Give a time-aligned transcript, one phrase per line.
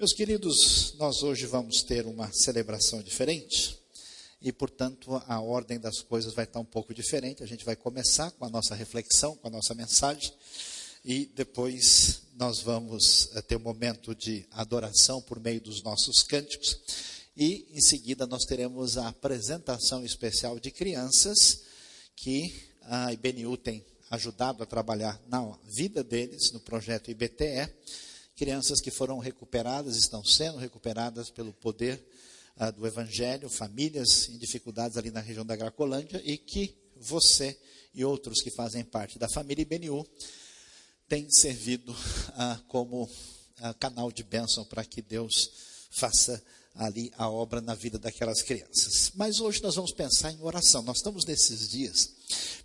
[0.00, 3.78] Meus queridos, nós hoje vamos ter uma celebração diferente
[4.40, 7.42] e, portanto, a ordem das coisas vai estar um pouco diferente.
[7.42, 10.32] A gente vai começar com a nossa reflexão, com a nossa mensagem
[11.04, 16.80] e depois nós vamos eh, ter um momento de adoração por meio dos nossos cânticos
[17.36, 21.60] e em seguida nós teremos a apresentação especial de crianças
[22.16, 22.54] que
[22.84, 27.68] a IBNU tem ajudado a trabalhar na vida deles no projeto IBTE
[28.40, 32.02] crianças que foram recuperadas, estão sendo recuperadas pelo poder
[32.56, 37.60] uh, do Evangelho, famílias em dificuldades ali na região da Gracolândia, e que você
[37.92, 40.06] e outros que fazem parte da família IBNU
[41.06, 45.50] têm servido uh, como uh, canal de bênção para que Deus
[45.90, 46.42] faça
[46.74, 49.12] ali a obra na vida daquelas crianças.
[49.14, 50.82] Mas hoje nós vamos pensar em oração.
[50.82, 52.10] Nós estamos nesses dias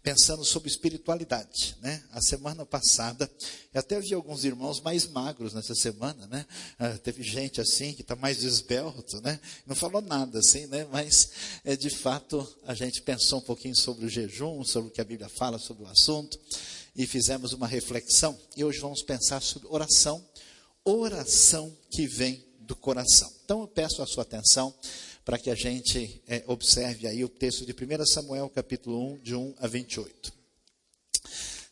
[0.03, 2.03] pensando sobre espiritualidade, né?
[2.11, 3.29] A semana passada,
[3.73, 6.45] eu até vi alguns irmãos mais magros nessa semana, né?
[6.77, 9.39] Ah, teve gente assim que está mais esbelto, né?
[9.65, 10.87] Não falou nada assim, né?
[10.91, 11.31] Mas
[11.63, 15.05] é, de fato a gente pensou um pouquinho sobre o jejum, sobre o que a
[15.05, 16.39] Bíblia fala sobre o assunto
[16.95, 18.37] e fizemos uma reflexão.
[18.55, 20.23] E hoje vamos pensar sobre oração,
[20.83, 23.31] oração que vem do coração.
[23.43, 24.73] Então eu peço a sua atenção
[25.23, 29.35] para que a gente é, observe aí o texto de 1 Samuel, capítulo 1, de
[29.35, 30.33] 1 a 28.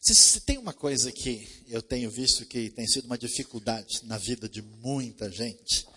[0.01, 4.17] Se, se tem uma coisa que eu tenho visto que tem sido uma dificuldade na
[4.17, 5.87] vida de muita gente,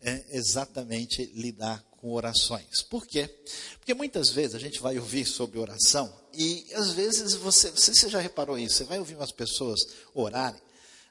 [0.00, 2.82] é exatamente lidar com orações.
[2.82, 3.28] Por quê?
[3.78, 8.20] Porque muitas vezes a gente vai ouvir sobre oração e às vezes você, você já
[8.20, 9.80] reparou isso, você vai ouvir umas pessoas
[10.14, 10.60] orarem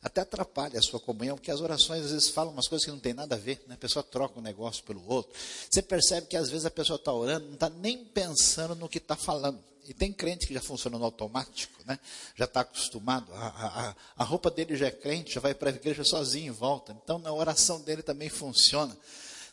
[0.05, 2.99] até atrapalha a sua comunhão, porque as orações às vezes falam umas coisas que não
[2.99, 3.73] tem nada a ver, né?
[3.73, 5.33] a pessoa troca um negócio pelo outro.
[5.67, 8.99] Você percebe que às vezes a pessoa está orando, não está nem pensando no que
[8.99, 9.59] está falando.
[9.87, 11.99] E tem crente que já funciona no automático, né?
[12.35, 15.73] já está acostumado, a, a, a roupa dele já é crente, já vai para a
[15.73, 16.95] igreja sozinho e volta.
[17.03, 18.95] Então na oração dele também funciona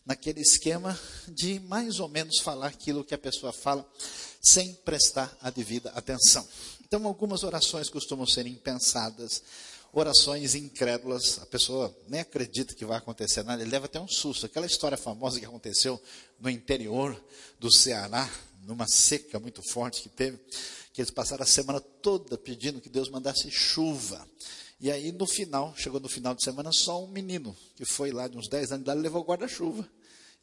[0.05, 3.89] naquele esquema de mais ou menos falar aquilo que a pessoa fala
[4.39, 6.46] sem prestar a devida atenção.
[6.92, 9.42] Então algumas orações costumam ser impensadas,
[9.92, 14.47] orações incrédulas, a pessoa nem acredita que vai acontecer nada, ele leva até um susto.
[14.47, 16.01] Aquela história famosa que aconteceu
[16.41, 17.23] no interior
[17.61, 18.29] do Ceará,
[18.63, 20.39] numa seca muito forte que teve,
[20.92, 24.27] que eles passaram a semana toda pedindo que Deus mandasse chuva.
[24.81, 28.27] E aí, no final, chegou no final de semana, só um menino, que foi lá
[28.27, 29.89] de uns 10 anos de idade, levou guarda-chuva.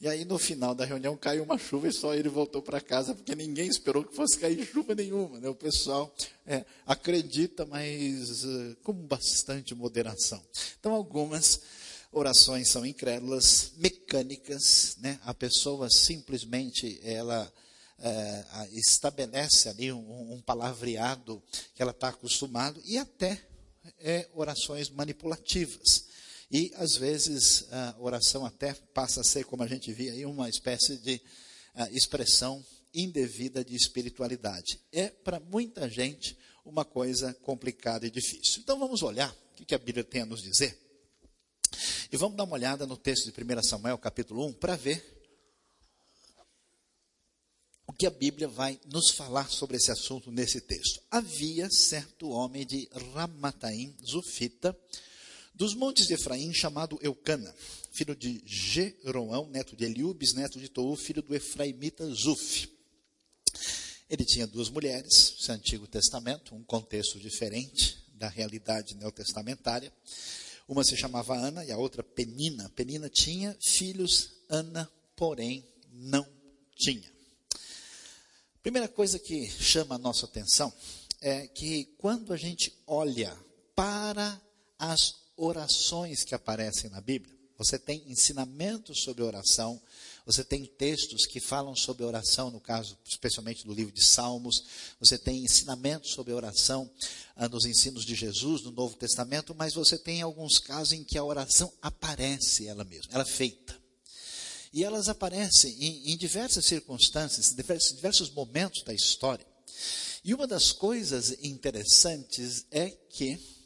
[0.01, 3.13] E aí, no final da reunião, caiu uma chuva e só ele voltou para casa,
[3.13, 5.41] porque ninguém esperou que fosse cair chuva nenhuma.
[5.41, 5.49] Né?
[5.49, 6.13] O pessoal
[6.47, 10.41] é, acredita, mas uh, com bastante moderação.
[10.79, 11.59] Então, algumas
[12.13, 15.19] orações são incrédulas, mecânicas, né?
[15.25, 17.51] a pessoa simplesmente ela
[17.99, 21.43] é, estabelece ali um, um palavreado
[21.75, 23.37] que ela está acostumado e até
[23.99, 26.08] é, orações manipulativas.
[26.51, 30.49] E, às vezes, a oração até passa a ser, como a gente via aí, uma
[30.49, 31.21] espécie de
[31.91, 34.79] expressão indevida de espiritualidade.
[34.91, 38.61] É, para muita gente, uma coisa complicada e difícil.
[38.61, 40.77] Então, vamos olhar o que a Bíblia tem a nos dizer.
[42.11, 45.17] E vamos dar uma olhada no texto de 1 Samuel, capítulo 1, para ver
[47.85, 50.99] o que a Bíblia vai nos falar sobre esse assunto nesse texto.
[51.11, 54.75] Havia certo homem de Ramataim, Zufita,
[55.59, 57.53] dos montes de Efraim, chamado Eucana,
[57.91, 62.71] filho de Jeroão, neto de Eliú, neto de Tou, filho do Efraimita Zuf.
[64.09, 69.91] Ele tinha duas mulheres, esse Antigo Testamento, um contexto diferente da realidade neotestamentária.
[70.65, 72.69] Uma se chamava Ana e a outra Penina.
[72.69, 76.25] Penina tinha filhos, Ana, porém, não
[76.73, 77.11] tinha.
[78.63, 80.71] Primeira coisa que chama a nossa atenção
[81.19, 83.37] é que quando a gente olha
[83.75, 84.41] para
[84.77, 87.39] as orações que aparecem na Bíblia.
[87.57, 89.81] Você tem ensinamentos sobre oração,
[90.25, 94.63] você tem textos que falam sobre oração, no caso, especialmente do livro de Salmos,
[94.97, 96.89] você tem ensinamentos sobre oração
[97.35, 101.17] ah, nos ensinos de Jesus, no Novo Testamento, mas você tem alguns casos em que
[101.17, 103.77] a oração aparece ela mesma, ela é feita.
[104.71, 109.45] E elas aparecem em, em diversas circunstâncias, em diversos, diversos momentos da história.
[110.23, 113.58] E uma das coisas interessantes é que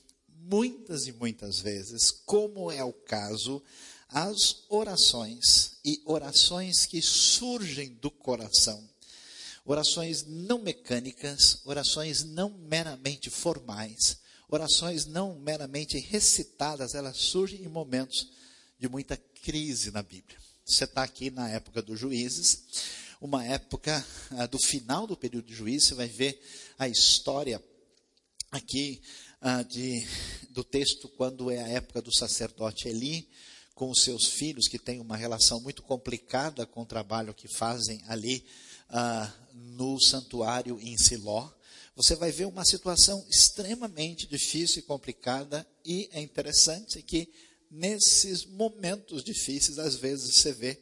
[0.50, 3.62] muitas e muitas vezes, como é o caso,
[4.10, 8.88] as orações e orações que surgem do coração,
[9.66, 14.18] orações não mecânicas, orações não meramente formais,
[14.48, 18.30] orações não meramente recitadas, elas surgem em momentos
[18.78, 20.38] de muita crise na Bíblia.
[20.66, 22.64] Você está aqui na época dos juízes,
[23.20, 26.40] uma época ah, do final do período de juízes, você vai ver
[26.78, 27.64] a história
[28.52, 29.02] aqui
[29.46, 30.08] ah, de,
[30.52, 33.28] do texto quando é a época do sacerdote Eli,
[33.76, 38.02] com os seus filhos, que têm uma relação muito complicada com o trabalho que fazem
[38.08, 38.46] ali
[38.90, 41.52] ah, no santuário em Siló.
[41.94, 47.30] Você vai ver uma situação extremamente difícil e complicada, e é interessante que
[47.70, 50.82] nesses momentos difíceis, às vezes você vê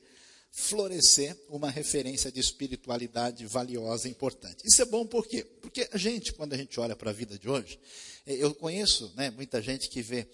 [0.51, 4.63] florescer uma referência de espiritualidade valiosa e importante.
[4.65, 5.44] Isso é bom por quê?
[5.44, 7.80] Porque a gente, quando a gente olha para a vida de hoje,
[8.25, 10.27] eh, eu conheço né, muita gente que vê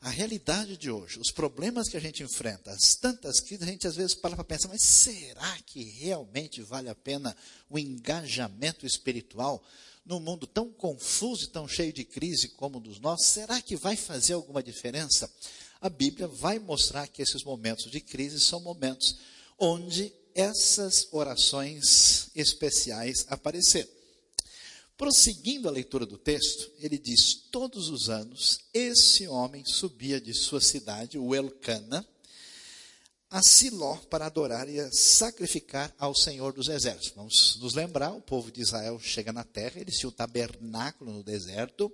[0.00, 3.86] a realidade de hoje, os problemas que a gente enfrenta, as tantas crises, a gente
[3.86, 7.34] às vezes para para pensar, mas será que realmente vale a pena
[7.70, 9.64] o engajamento espiritual
[10.04, 13.26] num mundo tão confuso e tão cheio de crise como o dos nossos?
[13.26, 15.28] Será que vai fazer alguma diferença?
[15.80, 19.16] A Bíblia vai mostrar que esses momentos de crise são momentos
[19.58, 23.88] onde essas orações especiais apareceram.
[24.96, 30.60] Prosseguindo a leitura do texto, ele diz: Todos os anos, esse homem subia de sua
[30.60, 32.06] cidade, o Elcana,
[33.28, 37.12] a Siló para adorar e sacrificar ao Senhor dos Exércitos.
[37.16, 41.24] Vamos nos lembrar: o povo de Israel chega na terra, eles tinham o tabernáculo no
[41.24, 41.92] deserto,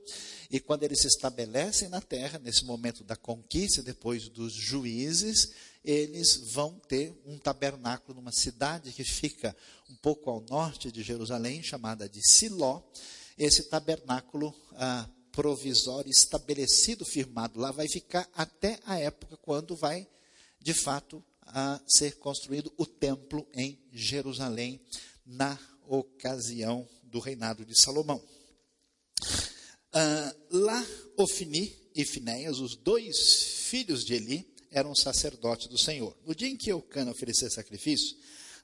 [0.50, 5.52] e quando eles se estabelecem na terra, nesse momento da conquista, depois dos juízes,
[5.84, 9.56] eles vão ter um tabernáculo numa cidade que fica
[9.88, 12.82] um pouco ao norte de Jerusalém, chamada de Siló.
[13.36, 20.06] Esse tabernáculo ah, provisório, estabelecido, firmado lá, vai ficar até a época quando vai,
[20.60, 24.80] de fato, a ser construído o templo em Jerusalém,
[25.24, 28.22] na ocasião do reinado de Salomão.
[29.92, 30.86] Ah, lá,
[31.16, 36.16] Ofni e Finéias, os dois filhos de Eli, eram sacerdotes do Senhor.
[36.26, 38.16] No dia em que Eucana oferecia sacrifício,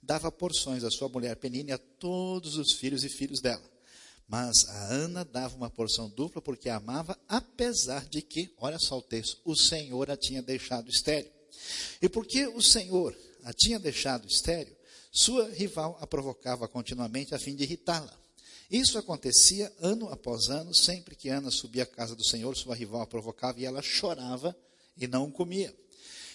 [0.03, 3.63] dava porções à sua mulher Penine a todos os filhos e filhos dela.
[4.29, 8.99] Mas a Ana dava uma porção dupla porque a amava, apesar de que, olha só
[8.99, 11.31] o texto, o Senhor a tinha deixado estéreo.
[12.03, 14.77] E porque o Senhor a tinha deixado estéreo,
[15.13, 18.13] sua rival a provocava continuamente a fim de irritá-la.
[18.71, 23.01] Isso acontecia ano após ano, sempre que Ana subia à casa do Senhor, sua rival
[23.01, 24.57] a provocava e ela chorava
[24.97, 25.73] e não comia.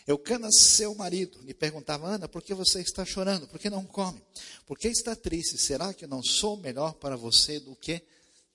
[0.07, 3.47] Eucana, seu marido, lhe perguntava, Ana, por que você está chorando?
[3.47, 4.21] Por que não come?
[4.65, 5.57] Por que está triste?
[5.57, 8.01] Será que não sou melhor para você do que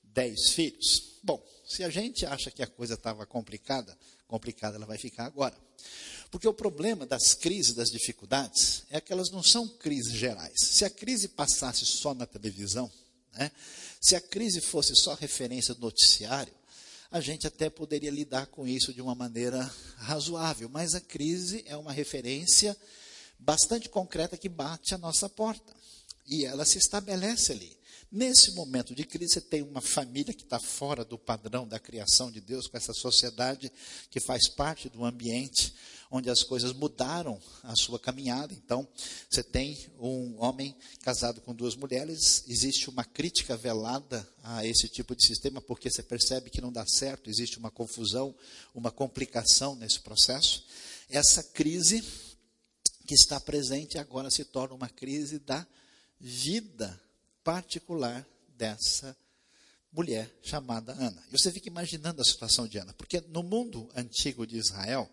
[0.03, 1.21] dez filhos?
[1.23, 3.97] Bom, se a gente acha que a coisa estava complicada,
[4.27, 5.57] complicada ela vai ficar agora.
[6.31, 10.59] Porque o problema das crises, das dificuldades, é que elas não são crises gerais.
[10.61, 12.91] Se a crise passasse só na televisão,
[13.33, 13.51] né,
[14.01, 16.53] se a crise fosse só referência do noticiário,
[17.17, 21.75] a gente até poderia lidar com isso de uma maneira razoável, mas a crise é
[21.75, 22.77] uma referência
[23.39, 25.75] bastante concreta que bate à nossa porta.
[26.27, 27.75] E ela se estabelece ali.
[28.13, 32.31] Nesse momento de crise, você tem uma família que está fora do padrão da criação
[32.31, 33.73] de Deus, com essa sociedade
[34.11, 35.75] que faz parte do ambiente
[36.11, 38.53] onde as coisas mudaram a sua caminhada.
[38.55, 38.87] Então,
[39.29, 45.15] você tem um homem casado com duas mulheres, existe uma crítica velada a esse tipo
[45.15, 48.35] de sistema, porque você percebe que não dá certo, existe uma confusão,
[48.75, 50.65] uma complicação nesse processo.
[51.09, 52.03] Essa crise
[53.07, 55.67] que está presente agora se torna uma crise da
[56.19, 57.01] vida
[57.45, 58.27] particular
[58.57, 59.17] dessa
[59.93, 61.23] mulher chamada Ana.
[61.29, 65.09] E você fica imaginando a situação de Ana, porque no mundo antigo de Israel,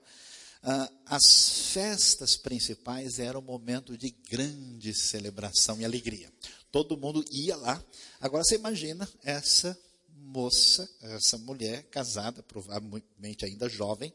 [0.63, 6.31] ah, as festas principais eram um momento de grande celebração e alegria.
[6.71, 7.83] Todo mundo ia lá.
[8.21, 9.77] Agora você imagina essa
[10.15, 14.13] moça, essa mulher casada, provavelmente ainda jovem,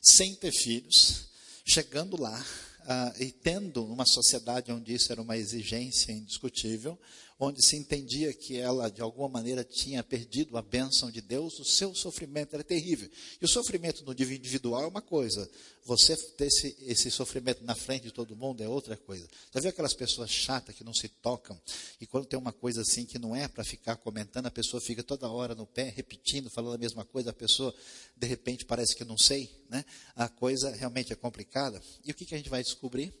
[0.00, 1.28] sem ter filhos,
[1.64, 2.44] chegando lá
[2.86, 6.98] ah, e tendo uma sociedade onde isso era uma exigência indiscutível,
[7.44, 11.64] onde se entendia que ela, de alguma maneira, tinha perdido a bênção de Deus, o
[11.64, 13.10] seu sofrimento era terrível.
[13.40, 15.50] E o sofrimento no individual é uma coisa,
[15.84, 19.26] você ter esse, esse sofrimento na frente de todo mundo é outra coisa.
[19.52, 21.60] Já viu aquelas pessoas chatas que não se tocam?
[22.00, 25.02] E quando tem uma coisa assim que não é para ficar comentando, a pessoa fica
[25.02, 27.74] toda hora no pé, repetindo, falando a mesma coisa, a pessoa,
[28.16, 29.50] de repente, parece que não sei.
[29.68, 29.84] Né?
[30.14, 31.82] A coisa realmente é complicada.
[32.04, 33.12] E o que, que a gente vai descobrir?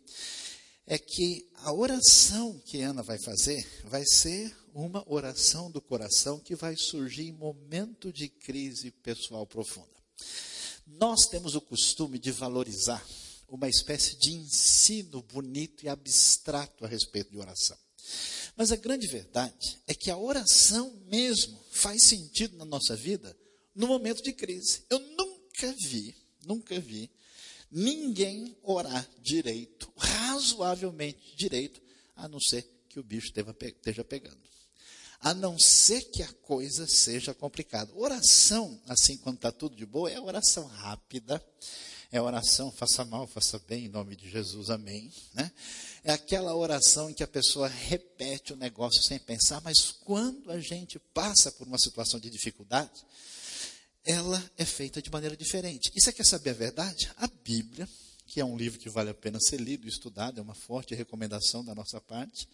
[0.86, 6.54] É que a oração que Ana vai fazer vai ser uma oração do coração que
[6.54, 9.88] vai surgir em momento de crise pessoal profunda.
[10.86, 13.04] Nós temos o costume de valorizar
[13.48, 17.76] uma espécie de ensino bonito e abstrato a respeito de oração.
[18.56, 23.36] Mas a grande verdade é que a oração mesmo faz sentido na nossa vida
[23.74, 24.84] no momento de crise.
[24.90, 27.10] Eu nunca vi, nunca vi
[27.72, 31.80] ninguém orar direito, razoavelmente direito,
[32.14, 34.38] a não ser que o bicho esteja pegando.
[35.18, 37.92] A não ser que a coisa seja complicada.
[37.94, 41.42] Oração, assim, quando está tudo de boa, é oração rápida,
[42.14, 45.10] É oração, faça mal, faça bem, em nome de Jesus, amém.
[45.32, 45.50] Né?
[46.04, 50.60] É aquela oração em que a pessoa repete o negócio sem pensar, mas quando a
[50.60, 53.02] gente passa por uma situação de dificuldade,
[54.04, 55.90] ela é feita de maneira diferente.
[55.94, 57.10] E você quer saber a verdade?
[57.16, 57.88] A Bíblia,
[58.26, 60.94] que é um livro que vale a pena ser lido e estudado, é uma forte
[60.94, 62.48] recomendação da nossa parte,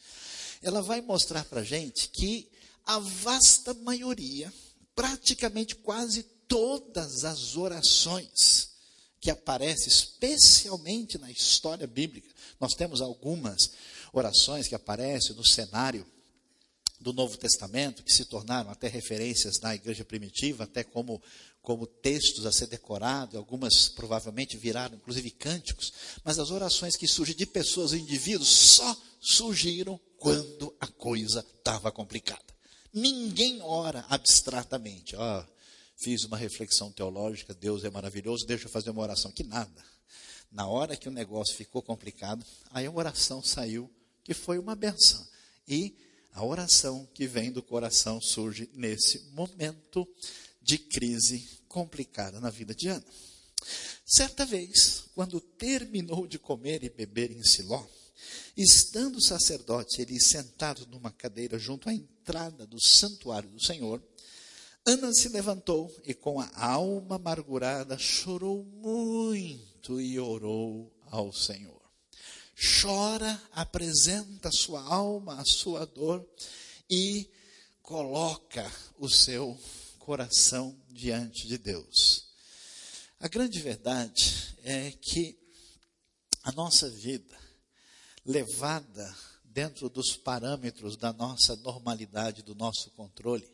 [0.62, 2.48] ela vai mostrar para a gente que
[2.84, 4.52] a vasta maioria,
[4.94, 8.70] praticamente quase todas as orações
[9.20, 12.28] que aparecem, especialmente na história bíblica,
[12.60, 13.70] nós temos algumas
[14.12, 16.06] orações que aparecem no cenário
[17.00, 21.22] do Novo Testamento, que se tornaram até referências na igreja primitiva, até como,
[21.62, 25.92] como textos a ser decorados, algumas provavelmente viraram inclusive cânticos,
[26.24, 31.92] mas as orações que surgem de pessoas e indivíduos só surgiram quando a coisa estava
[31.92, 32.42] complicada.
[32.92, 35.14] Ninguém ora abstratamente.
[35.14, 35.44] Oh,
[35.96, 39.30] fiz uma reflexão teológica, Deus é maravilhoso, deixa eu fazer uma oração.
[39.30, 39.84] Que nada.
[40.50, 43.90] Na hora que o negócio ficou complicado, aí a oração saiu,
[44.24, 45.26] que foi uma benção.
[45.68, 45.94] E
[46.38, 50.06] a oração que vem do coração surge nesse momento
[50.62, 53.04] de crise complicada na vida de Ana.
[54.06, 57.84] Certa vez, quando terminou de comer e beber em Siló,
[58.56, 64.00] estando o sacerdote ele sentado numa cadeira junto à entrada do santuário do Senhor,
[64.86, 71.77] Ana se levantou e com a alma amargurada chorou muito e orou ao Senhor.
[72.58, 76.28] Chora, apresenta a sua alma, a sua dor
[76.90, 77.30] e
[77.82, 79.56] coloca o seu
[80.00, 82.26] coração diante de Deus.
[83.20, 85.38] A grande verdade é que
[86.42, 87.38] a nossa vida,
[88.24, 93.48] levada dentro dos parâmetros da nossa normalidade, do nosso controle,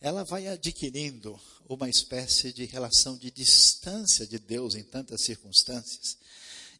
[0.00, 6.16] ela vai adquirindo uma espécie de relação de distância de Deus em tantas circunstâncias.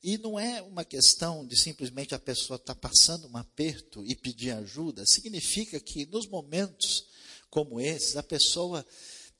[0.02, 4.14] E não é uma questão de simplesmente a pessoa estar tá passando um aperto e
[4.14, 5.05] pedir ajuda.
[5.07, 7.07] Significa que nos momentos
[7.50, 8.85] como esses, a pessoa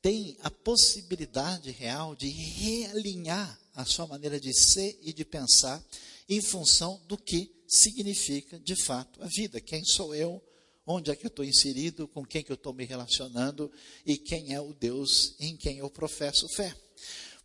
[0.01, 5.83] tem a possibilidade real de realinhar a sua maneira de ser e de pensar
[6.29, 9.61] em função do que significa de fato a vida.
[9.61, 10.43] Quem sou eu?
[10.91, 13.71] onde é que eu estou inserido, com quem que eu estou me relacionando
[14.07, 16.75] e quem é o Deus em quem eu professo fé.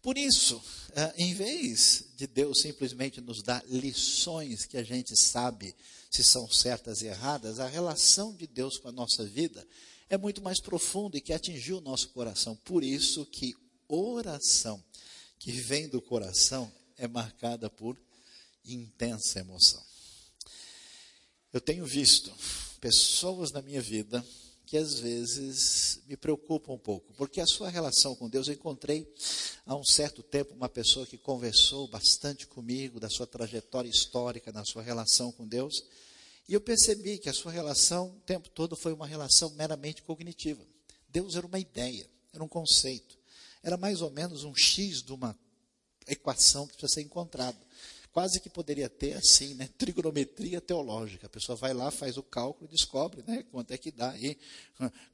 [0.04, 0.62] Por isso,
[0.94, 5.74] eh, em vez de Deus simplesmente nos dar lições que a gente sabe
[6.12, 9.66] se são certas e erradas, a relação de Deus com a nossa vida
[10.10, 12.54] é muito mais profunda e que atingiu o nosso coração.
[12.66, 13.56] Por isso que
[13.88, 14.84] oração
[15.40, 17.98] que vem do coração é marcada por
[18.66, 19.82] intensa emoção.
[21.54, 22.30] Eu tenho visto
[22.82, 24.24] pessoas na minha vida
[24.74, 29.08] que às vezes me preocupam um pouco, porque a sua relação com Deus, eu encontrei
[29.68, 34.66] há um certo tempo uma pessoa que conversou bastante comigo da sua trajetória histórica, na
[34.66, 35.84] sua relação com Deus,
[36.50, 40.66] e eu percebi que a sua relação o tempo todo foi uma relação meramente cognitiva.
[41.08, 43.16] Deus era uma ideia, era um conceito,
[43.62, 45.38] era mais ou menos um X de uma
[46.08, 47.60] equação que precisa ser encontrada
[48.14, 49.68] quase que poderia ter assim, né?
[49.78, 51.26] Trigonometria teológica.
[51.26, 53.44] A pessoa vai lá, faz o cálculo e descobre, né?
[53.52, 54.38] Quanto é que dá aí,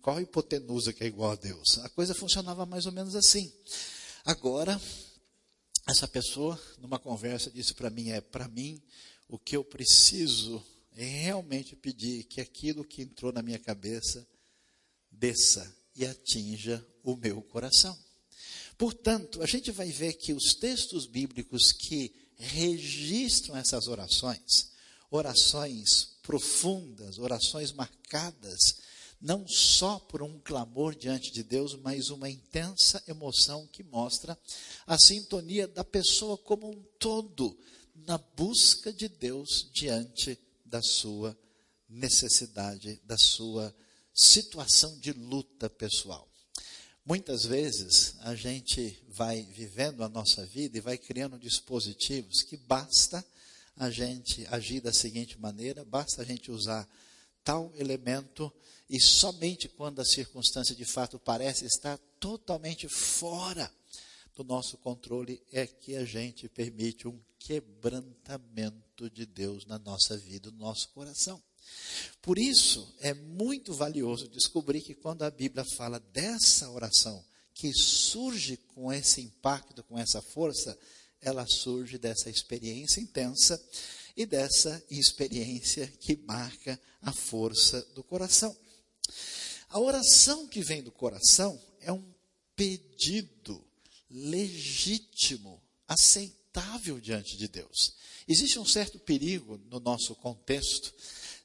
[0.01, 1.79] qual a hipotenusa que é igual a Deus.
[1.79, 3.51] A coisa funcionava mais ou menos assim.
[4.25, 4.79] Agora,
[5.87, 8.79] essa pessoa, numa conversa, disse para mim: é para mim
[9.29, 14.27] o que eu preciso é realmente pedir que aquilo que entrou na minha cabeça
[15.09, 17.97] desça e atinja o meu coração.
[18.77, 24.71] Portanto, a gente vai ver que os textos bíblicos que registram essas orações,
[25.11, 28.77] orações profundas, orações marcadas,
[29.21, 34.39] não só por um clamor diante de Deus, mas uma intensa emoção que mostra
[34.87, 37.59] a sintonia da pessoa como um todo
[37.93, 41.37] na busca de Deus diante da sua
[41.89, 43.75] necessidade, da sua
[44.13, 46.28] situação de luta pessoal.
[47.09, 53.25] Muitas vezes a gente vai vivendo a nossa vida e vai criando dispositivos que basta
[53.75, 56.87] a gente agir da seguinte maneira, basta a gente usar
[57.43, 58.53] tal elemento
[58.87, 63.73] e somente quando a circunstância de fato parece estar totalmente fora
[64.35, 70.51] do nosso controle é que a gente permite um quebrantamento de Deus na nossa vida,
[70.51, 71.41] no nosso coração.
[72.21, 77.23] Por isso, é muito valioso descobrir que quando a Bíblia fala dessa oração,
[77.53, 80.77] que surge com esse impacto, com essa força,
[81.21, 83.61] ela surge dessa experiência intensa
[84.15, 88.55] e dessa experiência que marca a força do coração.
[89.69, 92.03] A oração que vem do coração é um
[92.55, 93.63] pedido
[94.09, 97.93] legítimo aceitável diante de Deus.
[98.27, 100.93] Existe um certo perigo no nosso contexto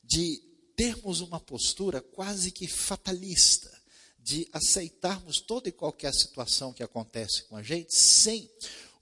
[0.06, 0.42] de
[0.76, 3.72] termos uma postura quase que fatalista,
[4.18, 8.50] de aceitarmos toda e qualquer situação que acontece com a gente sem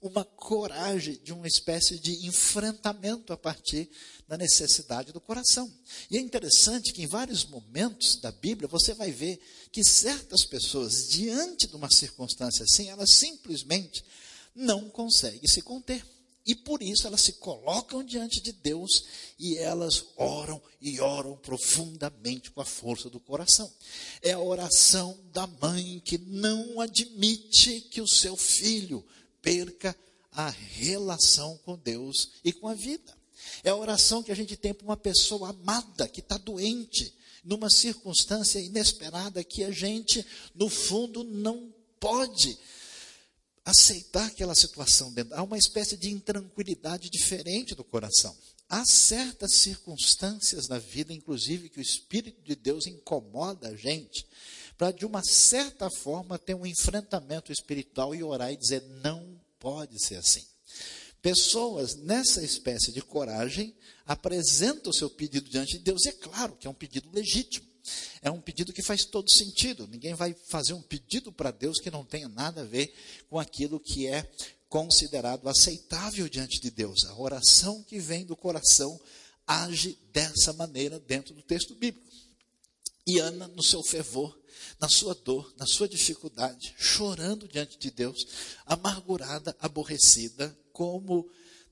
[0.03, 3.89] uma coragem de uma espécie de enfrentamento a partir
[4.27, 5.73] da necessidade do coração.
[6.11, 9.39] E é interessante que em vários momentos da Bíblia você vai ver
[9.71, 14.03] que certas pessoas, diante de uma circunstância assim, elas simplesmente
[14.53, 16.05] não conseguem se conter.
[16.45, 19.05] E por isso elas se colocam diante de Deus
[19.39, 23.71] e elas oram e oram profundamente com a força do coração.
[24.21, 29.05] É a oração da mãe que não admite que o seu filho
[29.41, 29.95] perca
[30.33, 33.15] a relação com Deus e com a vida.
[33.63, 37.69] É a oração que a gente tem para uma pessoa amada que está doente, numa
[37.69, 42.57] circunstância inesperada que a gente, no fundo, não pode
[43.65, 45.13] aceitar aquela situação.
[45.31, 48.35] Há uma espécie de intranquilidade diferente do coração.
[48.69, 54.25] Há certas circunstâncias na vida, inclusive, que o Espírito de Deus incomoda a gente,
[54.77, 60.03] para de uma certa forma ter um enfrentamento espiritual e orar e dizer: não pode
[60.03, 60.45] ser assim.
[61.21, 63.73] Pessoas nessa espécie de coragem
[64.05, 67.72] apresentam o seu pedido diante de Deus, e é claro que é um pedido legítimo.
[68.21, 69.87] É um pedido que faz todo sentido.
[69.87, 72.93] Ninguém vai fazer um pedido para Deus que não tenha nada a ver
[73.29, 74.29] com aquilo que é
[74.69, 77.05] considerado aceitável diante de Deus.
[77.05, 78.99] A oração que vem do coração
[79.45, 82.11] age dessa maneira dentro do texto bíblico.
[83.05, 84.37] E Ana, no seu fervor,
[84.79, 88.25] na sua dor, na sua dificuldade, chorando diante de Deus,
[88.65, 91.29] amargurada, aborrecida, como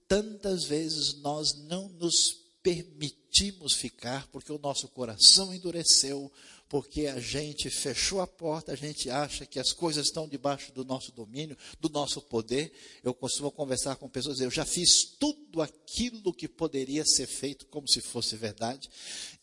[0.07, 6.31] tantas vezes nós não nos permitimos ficar, porque o nosso coração endureceu,
[6.69, 10.85] porque a gente fechou a porta, a gente acha que as coisas estão debaixo do
[10.85, 12.71] nosso domínio, do nosso poder.
[13.03, 17.87] Eu costumo conversar com pessoas, eu já fiz tudo aquilo que poderia ser feito como
[17.87, 18.89] se fosse verdade,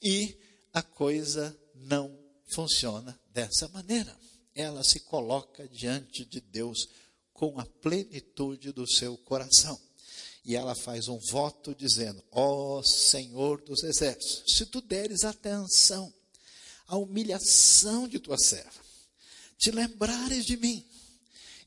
[0.02, 0.38] e
[0.72, 4.16] a coisa não funciona dessa maneira.
[4.54, 6.88] Ela se coloca diante de Deus
[7.32, 9.78] com a plenitude do seu coração
[10.48, 16.10] e ela faz um voto dizendo: Ó oh, Senhor dos exércitos, se tu deres atenção
[16.86, 18.80] à humilhação de tua serva,
[19.58, 20.82] te lembrares de mim,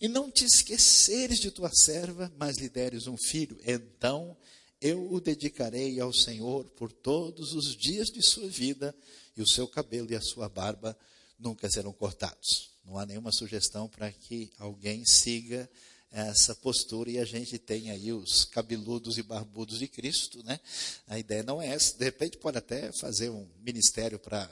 [0.01, 4.35] e não te esqueceres de tua serva, mas lhe deres um filho, então
[4.81, 8.95] eu o dedicarei ao Senhor por todos os dias de sua vida,
[9.37, 10.97] e o seu cabelo e a sua barba
[11.37, 12.71] nunca serão cortados.
[12.83, 15.69] Não há nenhuma sugestão para que alguém siga
[16.11, 20.59] essa postura e a gente tem aí os cabeludos e barbudos de Cristo, né?
[21.07, 21.97] A ideia não é essa.
[21.97, 24.49] De repente pode até fazer um ministério para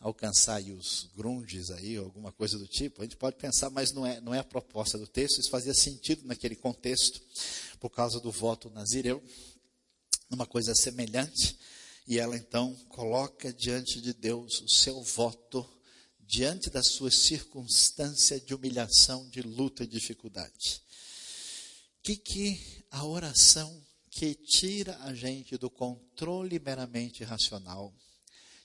[0.00, 3.02] alcançar aí os grunges aí, alguma coisa do tipo.
[3.02, 5.40] A gente pode pensar, mas não é, não é a proposta do texto.
[5.40, 7.20] Isso fazia sentido naquele contexto,
[7.78, 9.22] por causa do voto nazireu,
[10.30, 11.58] uma coisa semelhante.
[12.06, 15.68] E ela então coloca diante de Deus o seu voto
[16.18, 20.83] diante da sua circunstância de humilhação, de luta e dificuldade
[22.04, 27.92] que, que a oração que tira a gente do controle meramente racional,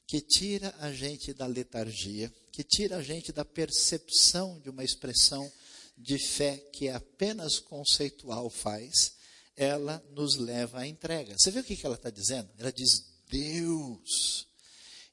[0.06, 5.49] que tira a gente da letargia, que tira a gente da percepção de uma expressão
[5.97, 9.13] de fé que é apenas conceitual faz,
[9.56, 11.36] ela nos leva à entrega.
[11.38, 12.49] Você vê o que ela está dizendo?
[12.58, 14.47] Ela diz: Deus,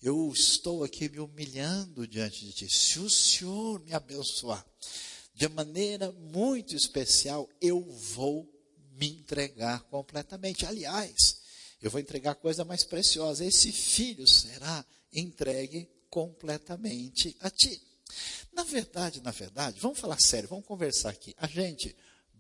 [0.03, 2.69] eu estou aqui me humilhando diante de Ti.
[2.69, 4.65] Se o Senhor me abençoar,
[5.37, 8.51] de maneira muito especial, eu vou
[8.93, 10.65] me entregar completamente.
[10.65, 11.37] Aliás,
[11.83, 17.83] eu vou entregar a coisa mais preciosa: esse filho será entregue completamente a ti.
[18.51, 21.35] Na verdade, na verdade, vamos falar sério, vamos conversar aqui.
[21.37, 21.95] A gente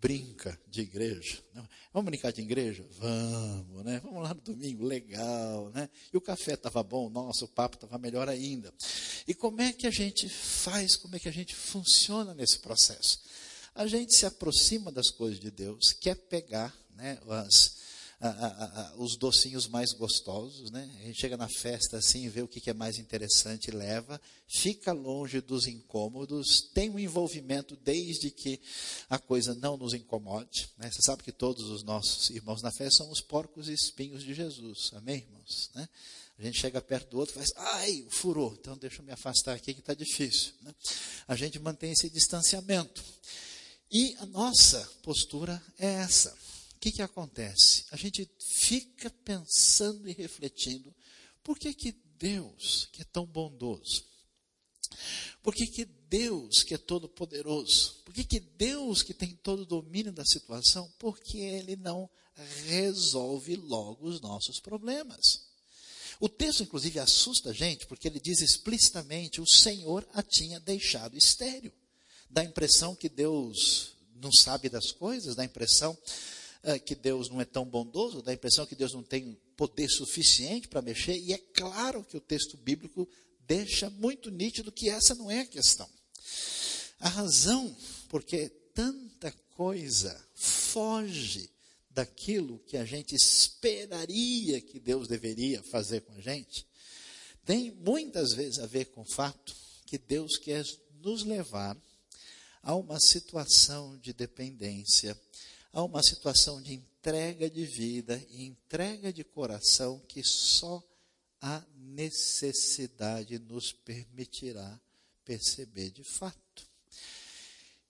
[0.06, 1.42] brinca de igreja.
[1.52, 1.68] Né?
[1.92, 2.86] Vamos brincar de igreja?
[2.92, 4.00] Vamos, né?
[4.04, 5.90] Vamos lá no domingo, legal, né?
[6.14, 8.72] E o café estava bom, nossa, o papo estava melhor ainda.
[9.26, 13.20] E como é que a gente faz, como é que a gente funciona nesse processo?
[13.74, 17.76] A gente se aproxima das coisas de Deus, quer pegar né, as,
[18.96, 20.90] os docinhos mais gostosos, né?
[21.00, 25.40] A gente chega na festa assim, vê o que, é mais interessante, leva, fica longe
[25.40, 28.58] dos incômodos, tem um envolvimento desde que
[29.10, 30.70] a coisa não nos incomode.
[30.78, 30.90] Né?
[30.90, 34.32] Você sabe que todos os nossos irmãos na festa são os porcos e espinhos de
[34.32, 35.70] Jesus, amém, irmãos?
[35.74, 35.86] Né?
[36.38, 39.54] A gente chega perto do outro e faz, ai, furou, então deixa eu me afastar
[39.54, 40.52] aqui que está difícil.
[40.62, 40.74] Né?
[41.28, 43.04] A gente mantém esse distanciamento.
[43.90, 46.36] E a nossa postura é essa
[46.76, 47.86] o que, que acontece?
[47.90, 50.94] A gente fica pensando e refletindo,
[51.42, 54.04] por que, que Deus, que é tão bondoso,
[55.42, 59.62] por que, que Deus, que é todo poderoso, por que, que Deus, que tem todo
[59.62, 62.08] o domínio da situação, porque Ele não
[62.66, 65.46] resolve logo os nossos problemas?
[66.20, 71.16] O texto, inclusive, assusta a gente, porque ele diz explicitamente: o Senhor a tinha deixado
[71.16, 71.72] estéreo.
[72.30, 75.96] Dá a impressão que Deus não sabe das coisas, dá a impressão
[76.84, 80.68] que Deus não é tão bondoso, dá a impressão que Deus não tem poder suficiente
[80.68, 83.08] para mexer, e é claro que o texto bíblico
[83.46, 85.88] deixa muito nítido que essa não é a questão.
[86.98, 87.74] A razão
[88.08, 91.50] porque tanta coisa foge
[91.90, 96.66] daquilo que a gente esperaria que Deus deveria fazer com a gente,
[97.44, 99.54] tem muitas vezes a ver com o fato
[99.86, 100.64] que Deus quer
[101.00, 101.76] nos levar
[102.62, 105.16] a uma situação de dependência,
[105.76, 110.82] a uma situação de entrega de vida e entrega de coração que só
[111.38, 114.80] a necessidade nos permitirá
[115.22, 116.66] perceber de fato.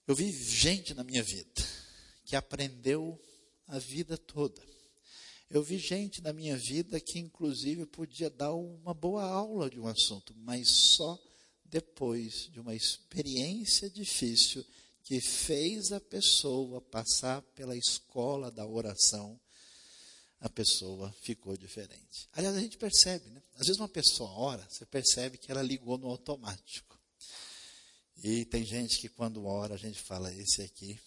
[0.05, 1.63] Eu vi gente na minha vida
[2.25, 3.17] que aprendeu
[3.69, 4.61] a vida toda.
[5.49, 9.87] Eu vi gente na minha vida que, inclusive, podia dar uma boa aula de um
[9.87, 11.17] assunto, mas só
[11.63, 14.65] depois de uma experiência difícil
[15.07, 19.39] que fez a pessoa passar pela escola da oração,
[20.37, 22.27] a pessoa ficou diferente.
[22.33, 23.41] Aliás, a gente percebe, né?
[23.53, 26.99] Às vezes uma pessoa ora, você percebe que ela ligou no automático.
[28.21, 30.99] E tem gente que quando ora, a gente fala, esse aqui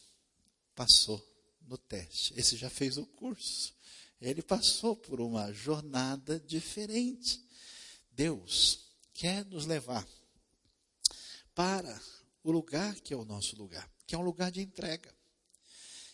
[0.74, 1.22] passou
[1.60, 2.32] no teste.
[2.40, 3.74] Esse já fez o curso.
[4.18, 7.38] Ele passou por uma jornada diferente.
[8.10, 8.80] Deus
[9.12, 10.08] quer nos levar
[11.54, 12.00] para
[12.42, 15.14] o lugar que é o nosso lugar, que é um lugar de entrega,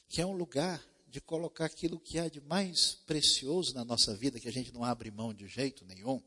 [0.09, 4.41] que é um lugar de colocar aquilo que há de mais precioso na nossa vida,
[4.41, 6.23] que a gente não abre mão de jeito nenhum,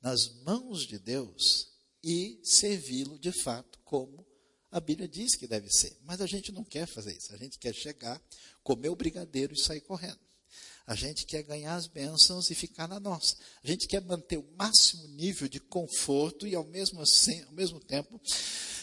[0.00, 1.72] nas mãos de Deus
[2.02, 4.26] e servi-lo de fato como
[4.70, 5.96] a Bíblia diz que deve ser.
[6.02, 7.34] Mas a gente não quer fazer isso.
[7.34, 8.22] A gente quer chegar,
[8.62, 10.20] comer o brigadeiro e sair correndo.
[10.88, 13.36] A gente quer ganhar as bênçãos e ficar na nossa.
[13.62, 17.78] A gente quer manter o máximo nível de conforto e, ao mesmo, assim, ao mesmo
[17.78, 18.20] tempo,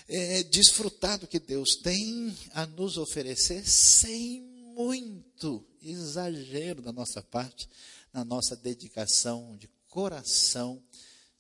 [0.08, 4.42] é, desfrutar do que Deus tem a nos oferecer sem
[4.76, 7.68] muito exagero da nossa parte,
[8.14, 10.82] na nossa dedicação de coração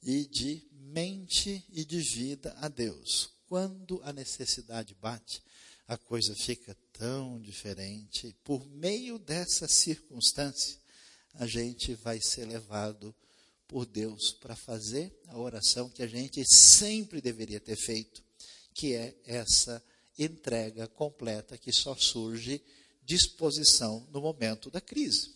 [0.01, 5.41] e de mente e de vida a Deus quando a necessidade bate,
[5.87, 8.35] a coisa fica tão diferente.
[8.43, 10.79] Por meio dessa circunstância,
[11.33, 13.13] a gente vai ser levado
[13.67, 18.23] por Deus para fazer a oração que a gente sempre deveria ter feito,
[18.73, 19.83] que é essa
[20.17, 22.63] entrega completa que só surge
[23.03, 25.35] disposição no momento da crise.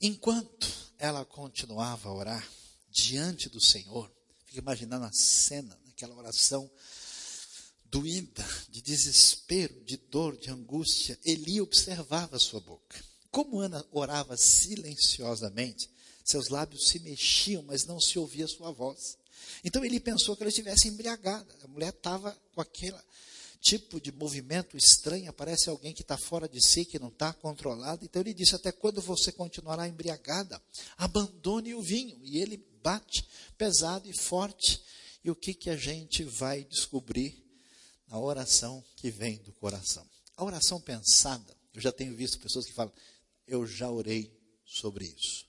[0.00, 2.48] Enquanto ela continuava a orar
[2.90, 4.10] diante do Senhor,
[4.44, 6.70] fica imaginando a cena, aquela oração
[7.90, 13.02] doída, de desespero, de dor, de angústia, Eli observava sua boca.
[13.30, 15.90] Como Ana orava silenciosamente,
[16.24, 19.18] seus lábios se mexiam, mas não se ouvia sua voz.
[19.64, 21.54] Então ele pensou que ela estivesse embriagada.
[21.62, 22.96] A mulher estava com aquele
[23.60, 28.04] tipo de movimento estranho, parece alguém que está fora de si, que não está controlado.
[28.04, 30.60] Então ele disse: Até quando você continuará embriagada?
[30.96, 32.20] Abandone o vinho.
[32.22, 33.26] E ele bate
[33.58, 34.82] pesado e forte
[35.22, 37.49] e o que, que a gente vai descobrir
[38.10, 40.06] na oração que vem do coração?
[40.36, 42.92] A oração pensada, eu já tenho visto pessoas que falam,
[43.46, 44.30] eu já orei
[44.66, 45.46] sobre isso.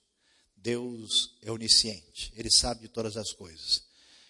[0.56, 3.84] Deus é onisciente, Ele sabe de todas as coisas.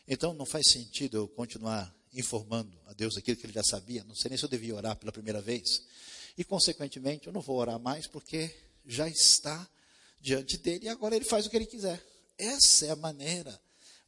[0.08, 4.16] Então não faz sentido eu continuar informando a Deus aquilo que Ele já sabia, não
[4.16, 5.84] sei nem se eu devia orar pela primeira vez.
[6.38, 8.50] E, consequentemente, eu não vou orar mais porque
[8.86, 9.70] já está
[10.20, 12.02] diante dele e agora ele faz o que ele quiser.
[12.38, 13.62] Essa é a maneira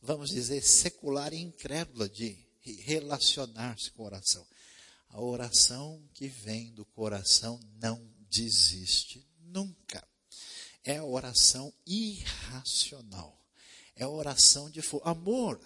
[0.03, 2.37] vamos dizer, secular e incrédula de
[2.71, 4.47] relacionar-se com a oração.
[5.09, 10.05] A oração que vem do coração não desiste nunca.
[10.83, 13.39] É a oração irracional.
[13.95, 15.59] É a oração de amor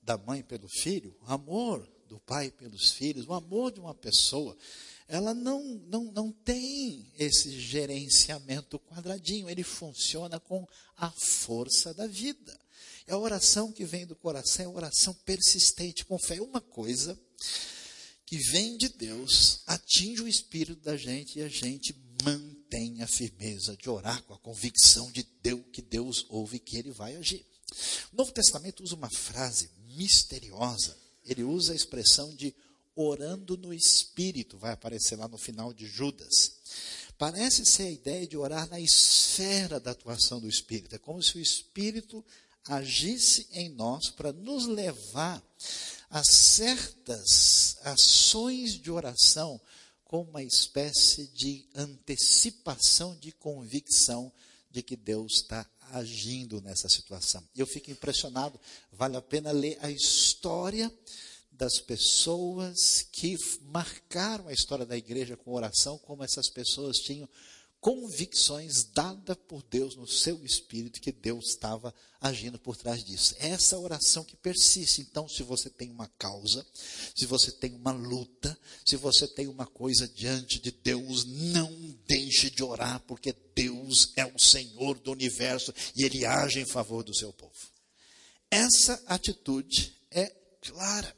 [0.00, 4.56] da mãe pelo filho, amor do pai pelos filhos, o amor de uma pessoa.
[5.08, 12.58] Ela não, não, não tem esse gerenciamento quadradinho, ele funciona com a força da vida.
[13.06, 16.40] É a oração que vem do coração, é oração persistente, com fé.
[16.40, 17.18] Uma coisa
[18.24, 23.76] que vem de Deus, atinge o espírito da gente e a gente mantém a firmeza
[23.76, 27.44] de orar com a convicção de Deus, que Deus ouve e que Ele vai agir.
[28.12, 30.96] O Novo Testamento usa uma frase misteriosa.
[31.24, 32.54] Ele usa a expressão de
[32.96, 36.52] orando no Espírito, vai aparecer lá no final de Judas.
[37.18, 40.94] Parece ser a ideia de orar na esfera da atuação do Espírito.
[40.94, 42.24] É como se o Espírito
[42.66, 45.42] agisse em nós para nos levar
[46.10, 49.60] a certas ações de oração
[50.04, 54.32] como uma espécie de antecipação de convicção
[54.70, 57.42] de que Deus está agindo nessa situação.
[57.54, 58.60] Eu fico impressionado,
[58.92, 60.92] vale a pena ler a história
[61.50, 67.28] das pessoas que marcaram a história da igreja com oração, como essas pessoas tinham
[67.84, 73.36] convicções dadas por Deus no seu espírito que Deus estava agindo por trás disso.
[73.38, 75.02] É essa oração que persiste.
[75.02, 76.66] Então, se você tem uma causa,
[77.14, 81.70] se você tem uma luta, se você tem uma coisa diante de Deus, não
[82.06, 87.04] deixe de orar, porque Deus é o Senhor do universo e ele age em favor
[87.04, 87.68] do seu povo.
[88.50, 91.14] Essa atitude é clara.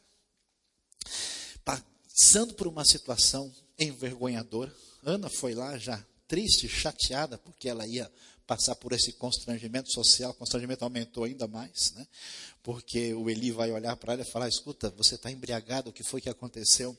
[1.64, 4.74] Passando por uma situação envergonhadora,
[5.04, 8.10] Ana foi lá já triste, chateada, porque ela ia
[8.46, 12.06] passar por esse constrangimento social, o constrangimento aumentou ainda mais, né?
[12.62, 16.04] porque o Eli vai olhar para ela e falar: escuta, você está embriagado, o que
[16.04, 16.96] foi que aconteceu?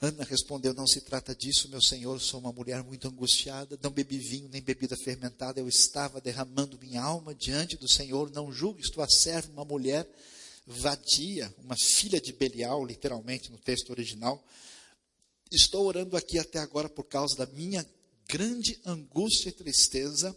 [0.00, 2.20] Ana respondeu: Não se trata disso, meu senhor.
[2.20, 3.76] Sou uma mulher muito angustiada.
[3.82, 5.58] Não bebi vinho nem bebida fermentada.
[5.58, 8.30] Eu estava derramando minha alma diante do Senhor.
[8.30, 10.08] Não julgue, estou a servo, uma mulher
[10.64, 14.40] vadia, uma filha de Belial, literalmente no texto original.
[15.50, 17.84] Estou orando aqui até agora por causa da minha
[18.28, 20.36] grande angústia e tristeza,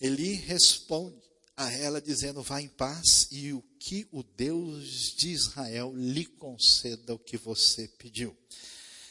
[0.00, 1.20] ele responde
[1.56, 7.14] a ela dizendo: Vá em paz e o que o Deus de Israel lhe conceda
[7.14, 8.36] o que você pediu.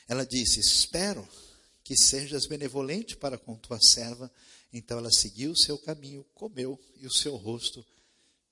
[0.07, 1.27] Ela disse: Espero
[1.83, 4.31] que sejas benevolente para com tua serva.
[4.71, 7.85] Então ela seguiu o seu caminho, comeu e o seu rosto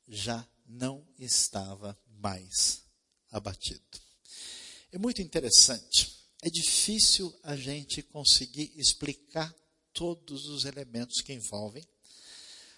[0.07, 2.83] já não estava mais
[3.29, 3.81] abatido.
[4.91, 9.53] É muito interessante é difícil a gente conseguir explicar
[9.93, 11.87] todos os elementos que envolvem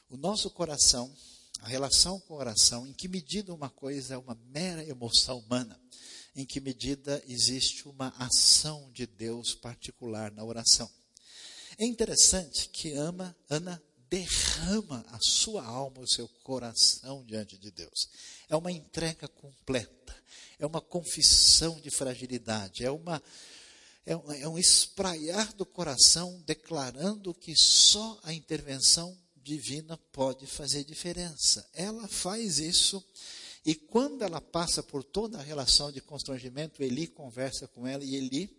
[0.07, 1.11] o nosso coração,
[1.61, 5.79] a relação com o coração, em que medida uma coisa é uma mera emoção humana,
[6.35, 10.89] em que medida existe uma ação de Deus particular na oração.
[11.75, 18.09] É interessante que ama, Ana derrama a sua alma, o seu coração diante de Deus.
[18.47, 20.15] É uma entrega completa,
[20.59, 23.21] é uma confissão de fragilidade, é uma
[24.05, 30.83] é um, é um espraiar do coração declarando que só a intervenção divina pode fazer
[30.83, 31.67] diferença.
[31.73, 33.03] Ela faz isso
[33.65, 38.15] e quando ela passa por toda a relação de constrangimento, Eli conversa com ela e
[38.15, 38.55] Eli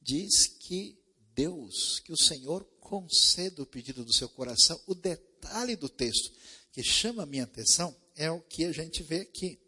[0.00, 0.98] diz que
[1.34, 4.80] Deus, que o Senhor conceda o pedido do seu coração.
[4.86, 6.32] O detalhe do texto
[6.72, 9.60] que chama a minha atenção é o que a gente vê aqui.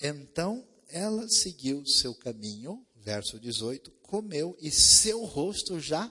[0.00, 6.10] Então ela seguiu seu caminho, verso 18, comeu e seu rosto já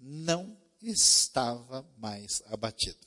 [0.00, 2.98] não estava mais abatido.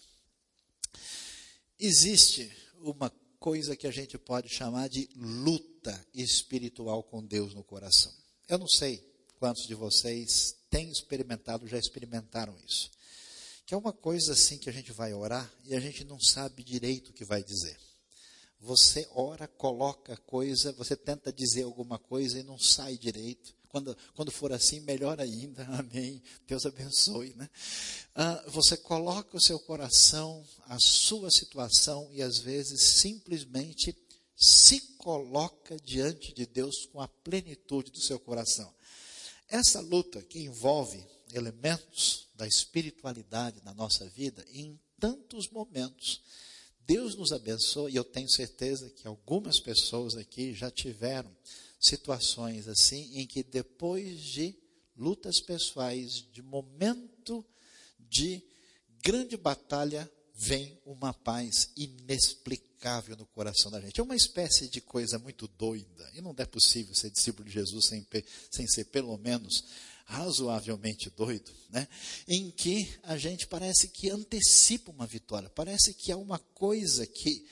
[1.80, 2.52] Existe
[2.82, 8.14] uma coisa que a gente pode chamar de luta espiritual com Deus no coração.
[8.48, 9.08] Eu não sei
[9.40, 12.92] quantos de vocês têm experimentado, já experimentaram isso.
[13.66, 16.64] Que é uma coisa assim que a gente vai orar e a gente não sabe
[16.64, 17.78] direito o que vai dizer.
[18.60, 23.56] Você ora, coloca coisa, você tenta dizer alguma coisa e não sai direito.
[23.70, 25.64] Quando, quando for assim, melhor ainda.
[25.78, 26.22] Amém.
[26.48, 27.34] Deus abençoe.
[27.36, 27.50] Né?
[28.16, 33.96] Ah, você coloca o seu coração, a sua situação, e às vezes simplesmente
[34.36, 38.74] se coloca diante de Deus com a plenitude do seu coração.
[39.48, 46.22] Essa luta que envolve elementos da espiritualidade na nossa vida, em tantos momentos,
[46.90, 51.30] Deus nos abençoe, e eu tenho certeza que algumas pessoas aqui já tiveram
[51.80, 54.56] situações assim em que depois de
[54.98, 57.46] lutas pessoais, de momento
[58.00, 58.42] de
[59.04, 64.00] grande batalha, vem uma paz inexplicável no coração da gente.
[64.00, 66.10] É uma espécie de coisa muito doida.
[66.16, 68.04] E não é possível ser discípulo de Jesus sem,
[68.50, 69.64] sem ser pelo menos
[70.10, 71.88] razoavelmente doido, né?
[72.28, 77.46] em que a gente parece que antecipa uma vitória, parece que há uma coisa que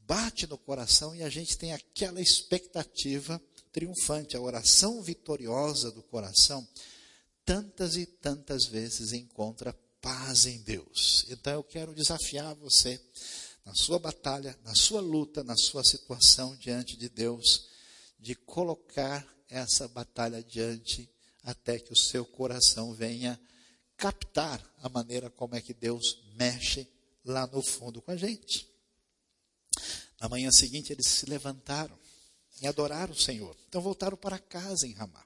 [0.00, 3.40] bate no coração e a gente tem aquela expectativa
[3.72, 6.66] triunfante, a oração vitoriosa do coração,
[7.44, 11.24] tantas e tantas vezes encontra paz em Deus.
[11.28, 13.00] Então eu quero desafiar você
[13.64, 17.68] na sua batalha, na sua luta, na sua situação diante de Deus,
[18.18, 21.08] de colocar essa batalha diante
[21.42, 23.40] até que o seu coração venha
[23.96, 26.88] captar a maneira como é que Deus mexe
[27.24, 28.68] lá no fundo com a gente.
[30.20, 31.98] Na manhã seguinte eles se levantaram
[32.60, 33.56] em adorar o Senhor.
[33.68, 35.24] Então voltaram para casa em Ramá.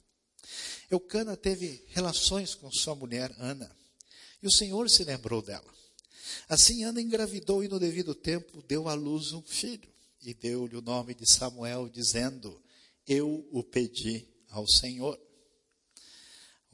[0.91, 3.75] Eucana teve relações com sua mulher Ana,
[4.43, 5.75] e o Senhor se lembrou dela.
[6.49, 10.83] Assim Ana engravidou e no devido tempo deu à luz um filho, e deu-lhe o
[10.83, 12.63] nome de Samuel, dizendo:
[13.07, 15.19] eu o pedi ao Senhor.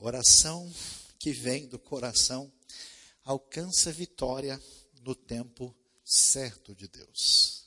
[0.04, 0.68] Oração
[1.16, 2.52] que vem do coração
[3.22, 4.60] alcança vitória
[5.00, 5.72] no tempo
[6.04, 7.66] certo de Deus.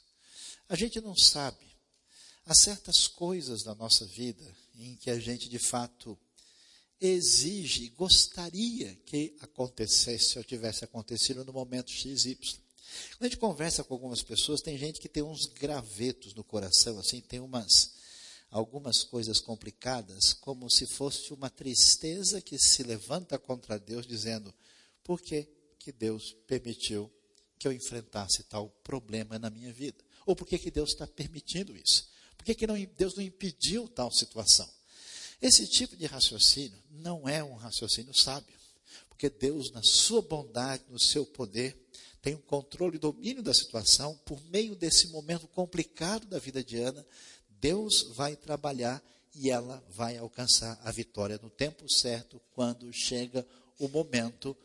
[0.68, 1.66] A gente não sabe.
[2.46, 4.46] Há certas coisas na nossa vida
[4.76, 6.20] em que a gente de fato
[7.00, 12.36] exige, gostaria que acontecesse ou tivesse acontecido no momento XY.
[12.36, 17.00] Quando a gente conversa com algumas pessoas, tem gente que tem uns gravetos no coração,
[17.00, 17.95] assim, tem umas
[18.50, 24.54] algumas coisas complicadas, como se fosse uma tristeza que se levanta contra Deus, dizendo:
[25.04, 27.12] por que, que Deus permitiu
[27.58, 30.04] que eu enfrentasse tal problema na minha vida?
[30.26, 32.10] Ou por que, que Deus está permitindo isso?
[32.38, 34.70] Por que, que não, Deus não impediu tal situação?
[35.42, 38.56] Esse tipo de raciocínio não é um raciocínio sábio,
[39.10, 41.78] porque Deus, na sua bondade, no seu poder,
[42.22, 46.64] tem o um controle e domínio da situação, por meio desse momento complicado da vida
[46.64, 47.06] de Ana,
[47.60, 53.46] Deus vai trabalhar e ela vai alcançar a vitória no tempo certo, quando chega
[53.80, 54.56] o momento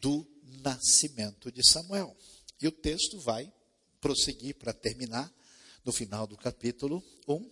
[0.00, 0.26] do
[0.62, 2.16] nascimento de Samuel.
[2.60, 3.52] E o texto vai
[4.00, 5.32] prosseguir para terminar
[5.84, 7.50] no final do capítulo 1.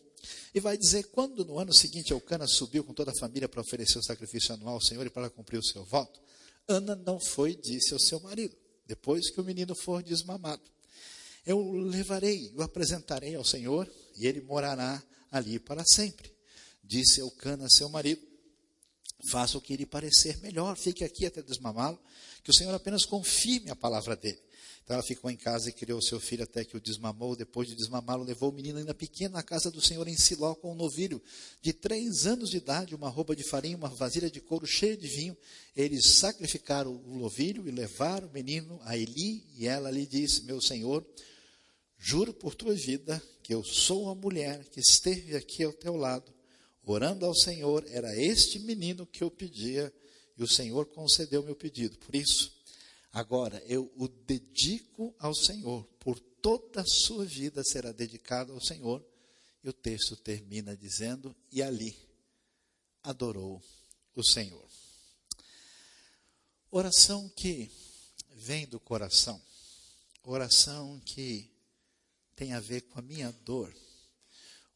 [0.55, 3.99] E vai dizer: quando no ano seguinte Eucana subiu com toda a família para oferecer
[3.99, 6.21] o sacrifício anual ao Senhor e para cumprir o seu voto,
[6.69, 10.63] Ana não foi disse ao seu marido, depois que o menino for desmamado:
[11.47, 13.91] Eu o levarei, o apresentarei ao Senhor
[14.21, 16.31] e ele morará ali para sempre.
[16.85, 18.21] Disse Eucana a seu marido:
[19.31, 21.99] Faça o que lhe parecer melhor, fique aqui até desmamá-lo,
[22.45, 24.41] que o Senhor apenas confirme a palavra dele.
[24.83, 27.37] Então ela ficou em casa e criou seu filho até que o desmamou.
[27.37, 30.73] Depois de desmamá-lo, levou o menino ainda pequeno à casa do Senhor em Siló com
[30.73, 31.23] um novilho
[31.63, 35.07] de três anos de idade, uma roupa de farinha, uma vasilha de couro cheia de
[35.07, 35.37] vinho.
[35.77, 39.47] Eles sacrificaram o novilho e levaram o menino a Eli.
[39.57, 41.07] E ela lhe disse: Meu Senhor,
[41.97, 46.33] juro por tua vida que eu sou a mulher que esteve aqui ao teu lado,
[46.85, 47.85] orando ao Senhor.
[47.89, 49.93] Era este menino que eu pedia
[50.39, 51.99] e o Senhor concedeu meu pedido.
[51.99, 52.61] Por isso
[53.13, 59.05] Agora, eu o dedico ao Senhor, por toda a sua vida será dedicado ao Senhor.
[59.65, 61.99] E o texto termina dizendo: E ali
[63.03, 63.61] adorou
[64.15, 64.65] o Senhor.
[66.71, 67.69] Oração que
[68.37, 69.43] vem do coração,
[70.23, 71.51] oração que
[72.41, 73.71] tem a ver com a minha dor,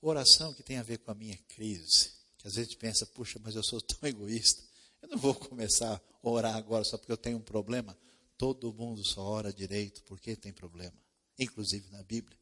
[0.02, 3.54] oração que tem a ver com a minha crise, que às vezes pensa, puxa, mas
[3.54, 4.62] eu sou tão egoísta,
[5.00, 7.98] eu não vou começar a orar agora só porque eu tenho um problema.
[8.36, 10.92] Todo mundo só ora direito porque tem problema,
[11.38, 12.38] inclusive na Bíblia.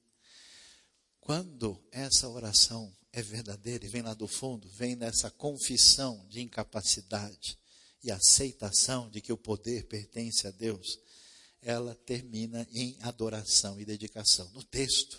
[1.21, 7.57] Quando essa oração é verdadeira e vem lá do fundo, vem nessa confissão de incapacidade
[8.03, 10.99] e aceitação de que o poder pertence a Deus,
[11.63, 14.51] ela termina em adoração e dedicação.
[14.53, 15.19] No texto,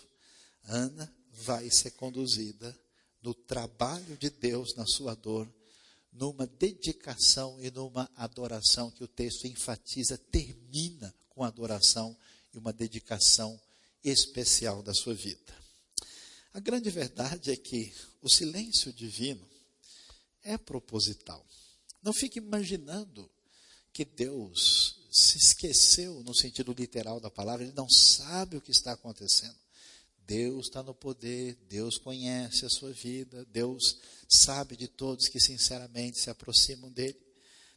[0.64, 2.78] Ana vai ser conduzida
[3.22, 5.50] no trabalho de Deus na sua dor
[6.14, 12.16] numa dedicação e numa adoração que o texto enfatiza, termina com adoração
[12.52, 13.60] e uma dedicação
[14.02, 15.52] especial da sua vida.
[16.52, 19.44] A grande verdade é que o silêncio divino
[20.42, 21.44] é proposital.
[22.00, 23.28] Não fique imaginando
[23.92, 24.83] que Deus
[25.14, 29.54] se esqueceu no sentido literal da palavra, ele não sabe o que está acontecendo.
[30.26, 36.18] Deus está no poder, Deus conhece a sua vida, Deus sabe de todos que sinceramente
[36.18, 37.20] se aproximam dele.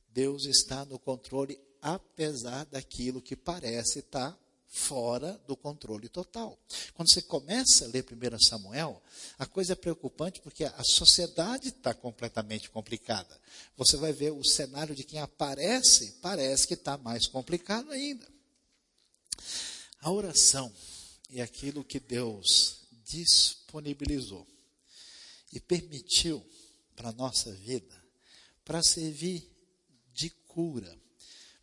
[0.10, 4.36] Deus está no controle, apesar daquilo que parece estar
[4.68, 6.58] fora do controle total.
[6.94, 9.02] Quando você começa a ler 1 Samuel,
[9.40, 13.40] a coisa é preocupante porque a sociedade está completamente complicada.
[13.76, 18.28] Você vai ver o cenário de quem aparece, parece que está mais complicado ainda.
[20.02, 20.72] A oração
[21.30, 24.46] e aquilo que Deus disponibilizou
[25.52, 26.46] e permitiu
[26.96, 27.96] para a nossa vida,
[28.66, 29.50] para servir
[30.14, 31.07] de cura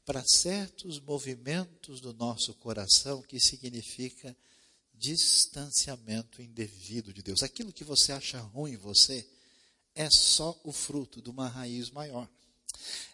[0.05, 4.37] para certos movimentos do nosso coração, que significa
[4.93, 7.43] distanciamento indevido de Deus.
[7.43, 9.27] Aquilo que você acha ruim em você
[9.95, 12.29] é só o fruto de uma raiz maior.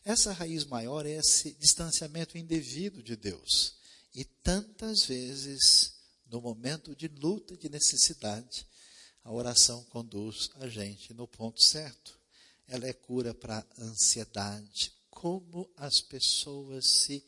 [0.04, 3.74] Essa raiz maior é esse distanciamento indevido de Deus.
[4.14, 5.94] E tantas vezes
[6.26, 8.66] no momento de luta, de necessidade,
[9.22, 12.18] a oração conduz a gente no ponto certo.
[12.66, 14.92] Ela é cura para ansiedade.
[15.10, 17.24] Como as pessoas se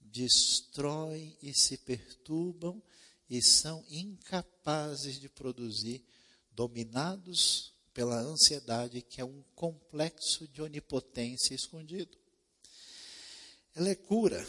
[0.00, 2.82] destroem e se perturbam
[3.28, 6.04] e são incapazes de produzir,
[6.50, 12.18] dominados pela ansiedade, que é um complexo de onipotência escondido.
[13.74, 14.44] Ela é cura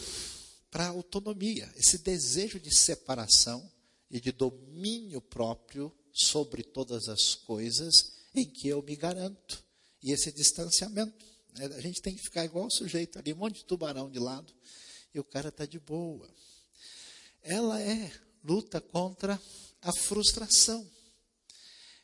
[0.72, 3.72] para a autonomia, esse desejo de separação
[4.10, 9.64] e de domínio próprio sobre todas as coisas em que eu me garanto.
[10.02, 11.31] E esse distanciamento.
[11.54, 11.66] Né?
[11.66, 14.54] A gente tem que ficar igual o sujeito ali, um monte de tubarão de lado,
[15.14, 16.30] e o cara está de boa.
[17.42, 18.12] Ela é
[18.44, 19.42] luta contra
[19.82, 20.90] a frustração.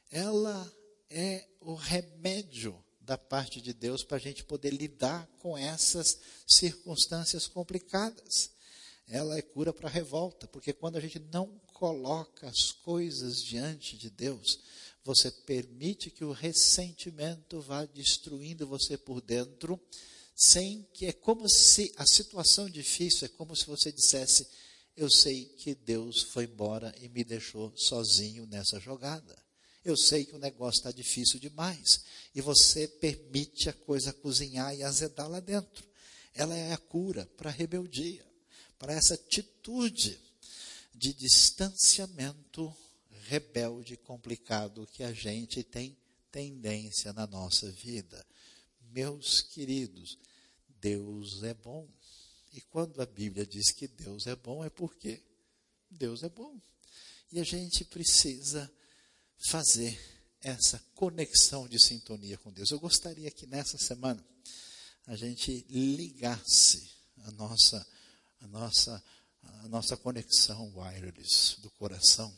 [0.09, 0.71] Ela
[1.09, 7.47] é o remédio da parte de Deus para a gente poder lidar com essas circunstâncias
[7.47, 8.51] complicadas.
[9.07, 13.97] Ela é cura para a revolta, porque quando a gente não coloca as coisas diante
[13.97, 14.59] de Deus,
[15.07, 19.79] você permite que o ressentimento vá destruindo você por dentro,
[20.35, 24.45] sem que é como se a situação difícil é como se você dissesse:
[24.97, 29.41] Eu sei que Deus foi embora e me deixou sozinho nessa jogada.
[29.81, 32.01] Eu sei que o negócio está difícil demais.
[32.35, 35.87] E você permite a coisa cozinhar e azedar lá dentro.
[36.33, 38.25] Ela é a cura para a rebeldia,
[38.77, 40.19] para essa atitude
[40.93, 42.75] de distanciamento
[43.27, 45.97] rebelde complicado que a gente tem
[46.31, 48.25] tendência na nossa vida.
[48.91, 50.17] Meus queridos,
[50.79, 51.87] Deus é bom.
[52.53, 55.21] E quando a Bíblia diz que Deus é bom, é porque
[55.91, 56.57] Deus é bom.
[57.31, 58.71] E a gente precisa
[59.49, 59.99] fazer
[60.41, 62.71] essa conexão de sintonia com Deus.
[62.71, 64.25] Eu gostaria que nessa semana
[65.05, 66.89] a gente ligasse
[67.25, 67.85] a nossa
[68.39, 69.03] a nossa
[69.41, 72.33] a nossa conexão wireless do coração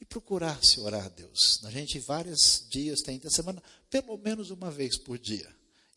[0.00, 1.60] e procurasse orar a Deus.
[1.64, 5.48] A gente, vários dias, tem a semana, pelo menos uma vez por dia.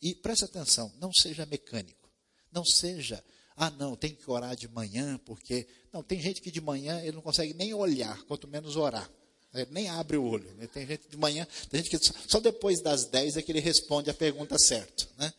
[0.02, 2.10] E preste atenção, não seja mecânico.
[2.52, 3.24] Não seja,
[3.62, 5.68] ah, não, tem que orar de manhã, porque.
[5.92, 9.12] Não, tem gente que de manhã ele não consegue nem olhar, quanto menos orar.
[9.54, 10.50] Ele nem abre o olho.
[10.54, 10.66] Né?
[10.68, 14.10] Tem gente de manhã, tem gente que só depois das 10 é que ele responde
[14.10, 15.10] a pergunta certa.
[15.18, 15.34] Né?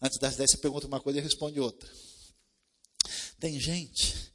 [0.00, 1.86] Antes das 10 você pergunta uma coisa e responde outra.
[3.38, 4.32] Tem gente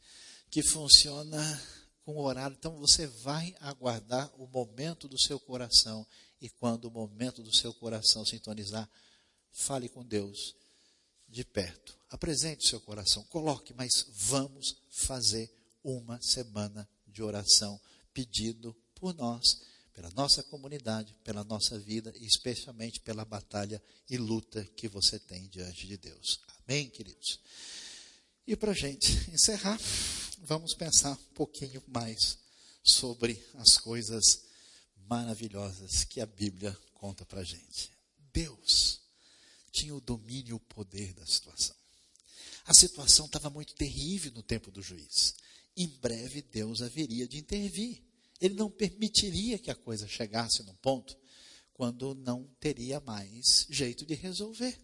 [0.52, 1.62] que funciona
[2.04, 2.56] com o horário.
[2.58, 6.06] Então você vai aguardar o momento do seu coração.
[6.42, 8.90] E quando o momento do seu coração sintonizar,
[9.52, 10.56] fale com Deus
[11.28, 11.98] de perto.
[12.10, 15.52] Apresente o seu coração, coloque, mas vamos fazer
[15.84, 17.80] uma semana de oração
[18.14, 19.62] pedido por nós,
[19.94, 25.48] pela nossa comunidade, pela nossa vida e especialmente pela batalha e luta que você tem
[25.48, 26.40] diante de Deus.
[26.68, 27.40] Amém, queridos?
[28.46, 29.80] E para a gente encerrar
[30.46, 32.38] vamos pensar um pouquinho mais
[32.84, 34.44] sobre as coisas
[35.08, 37.92] maravilhosas que a Bíblia conta para gente.
[38.34, 39.02] Deus
[39.72, 41.76] tinha o domínio e o poder da situação.
[42.66, 45.34] A situação estava muito terrível no tempo do juiz.
[45.78, 48.04] Em breve Deus haveria de intervir.
[48.40, 51.18] Ele não permitiria que a coisa chegasse num ponto
[51.74, 54.78] quando não teria mais jeito de resolver.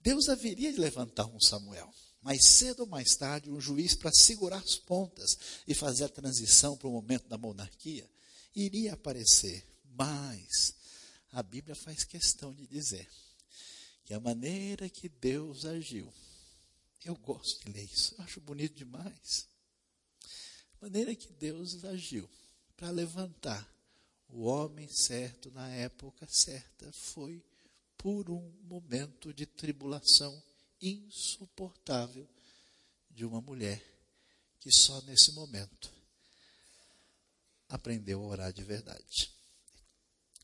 [0.00, 1.92] Deus haveria de levantar um Samuel
[2.22, 6.76] mais cedo ou mais tarde, um juiz para segurar as pontas e fazer a transição
[6.76, 8.08] para o momento da monarquia,
[8.54, 9.66] iria aparecer.
[9.84, 10.74] Mas
[11.32, 13.08] a Bíblia faz questão de dizer
[14.04, 16.12] que a maneira que Deus agiu,
[17.04, 19.48] eu gosto de ler isso, eu acho bonito demais.
[20.80, 22.28] A maneira que Deus agiu
[22.76, 23.68] para levantar
[24.28, 27.44] o homem certo na época certa foi
[27.96, 30.42] por um momento de tribulação
[30.80, 32.28] insuportável
[33.10, 33.82] de uma mulher
[34.60, 35.92] que só nesse momento
[37.68, 39.32] aprendeu a orar de verdade.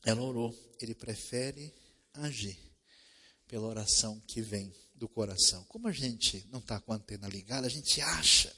[0.03, 1.73] Ela orou, ele prefere
[2.13, 2.57] agir
[3.47, 5.63] pela oração que vem do coração.
[5.65, 8.55] Como a gente não está com a antena ligada, a gente acha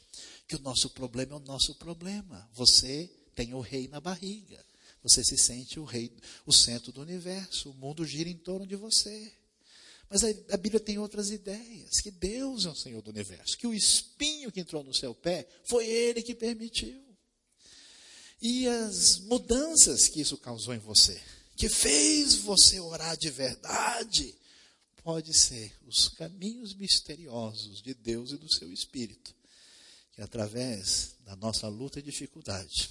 [0.48, 2.50] que o nosso problema é o nosso problema.
[2.54, 4.64] Você tem o rei na barriga.
[5.02, 6.16] Você se sente o rei,
[6.46, 7.72] o centro do universo.
[7.72, 9.34] O mundo gira em torno de você.
[10.10, 13.74] Mas a, Bíblia tem outras ideias, que Deus é o Senhor do universo, que o
[13.74, 17.00] espinho que entrou no seu pé foi Ele que permitiu.
[18.42, 21.22] E as mudanças que isso causou em você,
[21.56, 24.36] que fez você orar de verdade,
[25.04, 29.36] pode ser os caminhos misteriosos de Deus e do seu Espírito,
[30.14, 32.90] que através da nossa luta e dificuldade,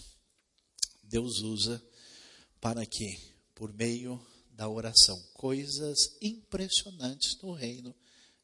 [1.02, 1.82] Deus usa
[2.60, 3.18] para que,
[3.54, 4.24] por meio
[4.58, 5.16] da oração.
[5.34, 7.94] Coisas impressionantes no reino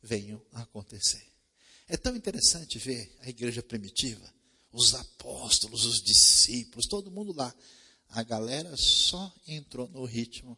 [0.01, 1.27] venham a acontecer.
[1.89, 4.33] É tão interessante ver a igreja primitiva,
[4.71, 7.53] os apóstolos, os discípulos, todo mundo lá.
[8.11, 10.57] A galera só entrou no ritmo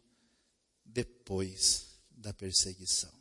[0.85, 3.11] depois da perseguição.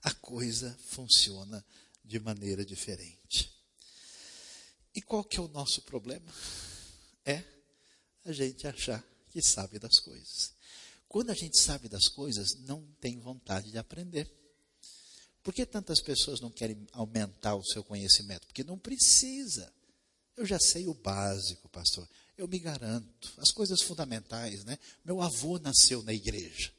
[0.00, 1.64] A coisa funciona
[2.04, 3.52] de maneira diferente.
[4.94, 6.32] E qual que é o nosso problema?
[7.24, 7.42] É
[8.24, 10.59] a gente achar que sabe das coisas.
[11.10, 14.30] Quando a gente sabe das coisas, não tem vontade de aprender.
[15.42, 18.46] Por que tantas pessoas não querem aumentar o seu conhecimento?
[18.46, 19.72] Porque não precisa.
[20.36, 22.08] Eu já sei o básico, pastor.
[22.38, 23.32] eu me garanto.
[23.38, 24.78] As coisas fundamentais, né?
[25.04, 26.72] Meu avô nasceu na igreja.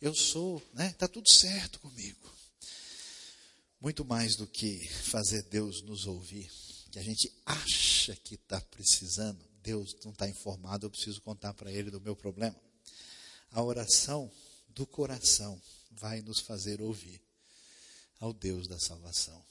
[0.00, 0.94] Eu sou, né?
[0.94, 2.34] Tá tudo certo comigo.
[3.78, 6.50] Muito mais do que fazer Deus nos ouvir,
[6.90, 11.70] que a gente acha que está precisando, Deus não está informado, eu preciso contar para
[11.70, 12.63] Ele do meu problema.
[13.54, 14.28] A oração
[14.70, 17.22] do coração vai nos fazer ouvir
[18.18, 19.44] ao Deus da salvação.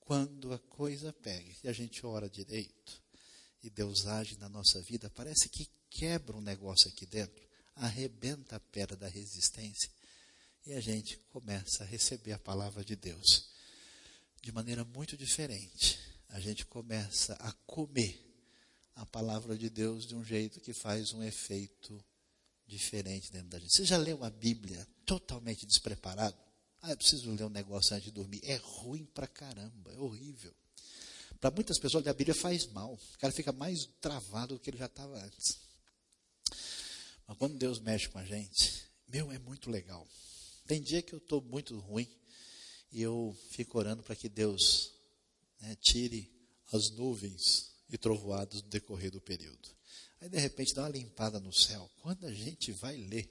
[0.00, 3.02] Quando a coisa pega e a gente ora direito
[3.62, 7.46] e Deus age na nossa vida, parece que quebra um negócio aqui dentro,
[7.76, 9.90] arrebenta a pedra da resistência
[10.64, 13.50] e a gente começa a receber a palavra de Deus
[14.40, 16.00] de maneira muito diferente.
[16.30, 18.26] A gente começa a comer
[18.94, 22.02] a palavra de Deus de um jeito que faz um efeito
[22.70, 23.72] diferente dentro da gente.
[23.72, 26.36] Você já leu a Bíblia totalmente despreparado?
[26.80, 28.40] Ah, eu preciso ler um negócio antes de dormir.
[28.44, 30.54] É ruim pra caramba, é horrível.
[31.40, 32.94] Para muitas pessoas, a Bíblia faz mal.
[32.94, 35.58] O cara fica mais travado do que ele já estava antes.
[37.26, 40.06] Mas quando Deus mexe com a gente, meu, é muito legal.
[40.66, 42.08] Tem dia que eu estou muito ruim
[42.92, 44.92] e eu fico orando para que Deus
[45.60, 46.30] né, tire
[46.72, 49.68] as nuvens e trovoados no decorrer do período.
[50.20, 51.90] Aí de repente dá uma limpada no céu.
[52.02, 53.28] Quando a gente vai ler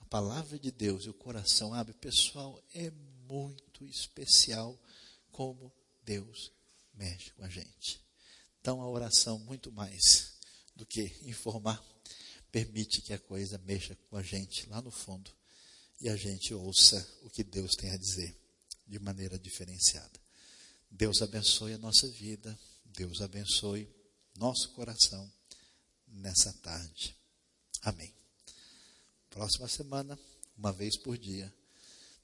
[0.00, 2.90] a palavra de Deus e o coração abre, pessoal, é
[3.28, 4.80] muito especial
[5.30, 6.52] como Deus
[6.94, 8.00] mexe com a gente.
[8.60, 10.32] Então a oração, muito mais
[10.74, 11.84] do que informar,
[12.50, 15.30] permite que a coisa mexa com a gente lá no fundo
[16.00, 18.34] e a gente ouça o que Deus tem a dizer
[18.86, 20.18] de maneira diferenciada.
[20.90, 23.88] Deus abençoe a nossa vida, Deus abençoe
[24.38, 25.30] nosso coração
[26.16, 27.16] nessa tarde.
[27.82, 28.12] Amém.
[29.30, 30.18] Próxima semana,
[30.56, 31.52] uma vez por dia,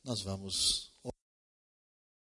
[0.02, 0.91] nós vamos